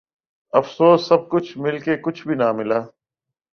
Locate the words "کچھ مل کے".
1.29-1.97